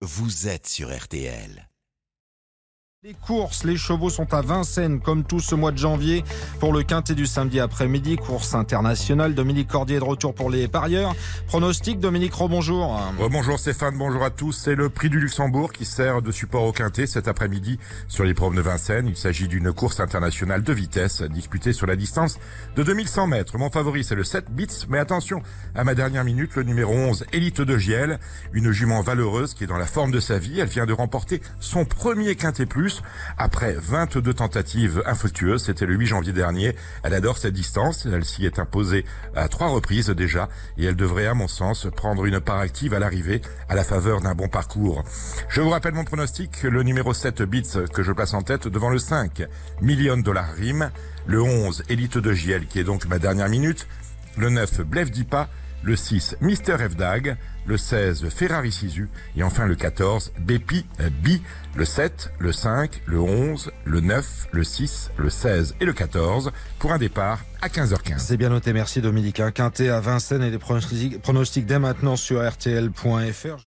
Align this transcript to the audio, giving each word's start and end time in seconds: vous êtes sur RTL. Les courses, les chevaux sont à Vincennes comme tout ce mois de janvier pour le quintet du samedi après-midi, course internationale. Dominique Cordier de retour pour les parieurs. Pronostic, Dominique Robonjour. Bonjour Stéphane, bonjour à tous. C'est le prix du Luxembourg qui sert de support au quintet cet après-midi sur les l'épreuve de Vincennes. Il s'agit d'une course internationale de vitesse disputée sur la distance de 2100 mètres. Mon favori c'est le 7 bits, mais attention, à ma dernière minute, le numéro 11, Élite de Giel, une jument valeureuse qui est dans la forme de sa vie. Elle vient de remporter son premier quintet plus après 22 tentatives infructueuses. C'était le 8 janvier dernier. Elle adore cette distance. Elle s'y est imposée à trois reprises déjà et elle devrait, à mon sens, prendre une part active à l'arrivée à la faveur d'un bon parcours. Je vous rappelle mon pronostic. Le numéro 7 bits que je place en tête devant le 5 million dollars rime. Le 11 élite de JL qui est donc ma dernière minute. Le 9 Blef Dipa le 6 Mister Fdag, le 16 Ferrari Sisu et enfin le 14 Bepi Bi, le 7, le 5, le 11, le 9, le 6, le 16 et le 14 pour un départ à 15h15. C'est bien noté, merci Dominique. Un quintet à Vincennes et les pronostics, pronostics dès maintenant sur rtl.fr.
vous 0.00 0.46
êtes 0.46 0.68
sur 0.68 0.96
RTL. 0.96 1.67
Les 3.04 3.14
courses, 3.14 3.62
les 3.62 3.76
chevaux 3.76 4.10
sont 4.10 4.34
à 4.34 4.42
Vincennes 4.42 4.98
comme 4.98 5.22
tout 5.22 5.38
ce 5.38 5.54
mois 5.54 5.70
de 5.70 5.78
janvier 5.78 6.24
pour 6.58 6.72
le 6.72 6.82
quintet 6.82 7.14
du 7.14 7.26
samedi 7.26 7.60
après-midi, 7.60 8.16
course 8.16 8.56
internationale. 8.56 9.36
Dominique 9.36 9.68
Cordier 9.68 10.00
de 10.00 10.04
retour 10.04 10.34
pour 10.34 10.50
les 10.50 10.66
parieurs. 10.66 11.14
Pronostic, 11.46 12.00
Dominique 12.00 12.34
Robonjour. 12.34 13.00
Bonjour 13.30 13.56
Stéphane, 13.56 13.96
bonjour 13.96 14.24
à 14.24 14.30
tous. 14.30 14.50
C'est 14.50 14.74
le 14.74 14.88
prix 14.88 15.10
du 15.10 15.20
Luxembourg 15.20 15.70
qui 15.72 15.84
sert 15.84 16.22
de 16.22 16.32
support 16.32 16.64
au 16.64 16.72
quintet 16.72 17.06
cet 17.06 17.28
après-midi 17.28 17.78
sur 18.08 18.24
les 18.24 18.30
l'épreuve 18.30 18.56
de 18.56 18.62
Vincennes. 18.62 19.06
Il 19.06 19.16
s'agit 19.16 19.46
d'une 19.46 19.72
course 19.72 20.00
internationale 20.00 20.64
de 20.64 20.72
vitesse 20.72 21.22
disputée 21.22 21.72
sur 21.72 21.86
la 21.86 21.94
distance 21.94 22.40
de 22.74 22.82
2100 22.82 23.28
mètres. 23.28 23.58
Mon 23.58 23.70
favori 23.70 24.02
c'est 24.02 24.16
le 24.16 24.24
7 24.24 24.50
bits, 24.50 24.86
mais 24.88 24.98
attention, 24.98 25.40
à 25.76 25.84
ma 25.84 25.94
dernière 25.94 26.24
minute, 26.24 26.56
le 26.56 26.64
numéro 26.64 26.94
11, 26.94 27.26
Élite 27.32 27.60
de 27.60 27.78
Giel, 27.78 28.18
une 28.52 28.72
jument 28.72 29.02
valeureuse 29.02 29.54
qui 29.54 29.62
est 29.62 29.68
dans 29.68 29.78
la 29.78 29.86
forme 29.86 30.10
de 30.10 30.18
sa 30.18 30.40
vie. 30.40 30.58
Elle 30.58 30.66
vient 30.66 30.84
de 30.84 30.92
remporter 30.92 31.40
son 31.60 31.84
premier 31.84 32.34
quintet 32.34 32.66
plus 32.66 32.87
après 33.36 33.74
22 33.78 34.34
tentatives 34.34 35.02
infructueuses. 35.06 35.64
C'était 35.64 35.86
le 35.86 35.94
8 35.94 36.06
janvier 36.06 36.32
dernier. 36.32 36.74
Elle 37.02 37.14
adore 37.14 37.38
cette 37.38 37.54
distance. 37.54 38.06
Elle 38.06 38.24
s'y 38.24 38.46
est 38.46 38.58
imposée 38.58 39.04
à 39.34 39.48
trois 39.48 39.68
reprises 39.68 40.10
déjà 40.10 40.48
et 40.76 40.84
elle 40.84 40.96
devrait, 40.96 41.26
à 41.26 41.34
mon 41.34 41.48
sens, 41.48 41.86
prendre 41.94 42.24
une 42.24 42.40
part 42.40 42.58
active 42.58 42.94
à 42.94 42.98
l'arrivée 42.98 43.42
à 43.68 43.74
la 43.74 43.84
faveur 43.84 44.20
d'un 44.20 44.34
bon 44.34 44.48
parcours. 44.48 45.04
Je 45.48 45.60
vous 45.60 45.70
rappelle 45.70 45.94
mon 45.94 46.04
pronostic. 46.04 46.62
Le 46.62 46.82
numéro 46.82 47.14
7 47.14 47.42
bits 47.42 47.62
que 47.92 48.02
je 48.02 48.12
place 48.12 48.34
en 48.34 48.42
tête 48.42 48.68
devant 48.68 48.90
le 48.90 48.98
5 48.98 49.42
million 49.80 50.16
dollars 50.16 50.52
rime. 50.54 50.90
Le 51.26 51.42
11 51.42 51.84
élite 51.88 52.18
de 52.18 52.32
JL 52.32 52.66
qui 52.66 52.78
est 52.78 52.84
donc 52.84 53.06
ma 53.06 53.18
dernière 53.18 53.48
minute. 53.48 53.86
Le 54.36 54.50
9 54.50 54.82
Blef 54.82 55.10
Dipa 55.10 55.48
le 55.82 55.96
6 55.96 56.36
Mister 56.40 56.76
Fdag, 56.76 57.36
le 57.66 57.76
16 57.76 58.28
Ferrari 58.28 58.72
Sisu 58.72 59.08
et 59.36 59.42
enfin 59.42 59.66
le 59.66 59.74
14 59.74 60.32
Bepi 60.40 60.84
Bi, 61.22 61.42
le 61.74 61.84
7, 61.84 62.32
le 62.38 62.52
5, 62.52 63.02
le 63.06 63.20
11, 63.20 63.70
le 63.84 64.00
9, 64.00 64.48
le 64.52 64.64
6, 64.64 65.10
le 65.16 65.30
16 65.30 65.76
et 65.80 65.84
le 65.84 65.92
14 65.92 66.52
pour 66.78 66.92
un 66.92 66.98
départ 66.98 67.40
à 67.60 67.68
15h15. 67.68 68.18
C'est 68.18 68.36
bien 68.36 68.48
noté, 68.48 68.72
merci 68.72 69.00
Dominique. 69.00 69.40
Un 69.40 69.50
quintet 69.50 69.88
à 69.88 70.00
Vincennes 70.00 70.42
et 70.42 70.50
les 70.50 70.58
pronostics, 70.58 71.20
pronostics 71.20 71.66
dès 71.66 71.78
maintenant 71.78 72.16
sur 72.16 72.40
rtl.fr. 72.40 73.67